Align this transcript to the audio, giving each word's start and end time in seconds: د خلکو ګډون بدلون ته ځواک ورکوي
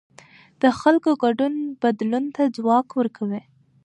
د 0.61 0.63
خلکو 0.79 1.09
ګډون 1.23 1.53
بدلون 1.81 2.25
ته 2.35 2.43
ځواک 2.55 2.87
ورکوي 2.99 3.41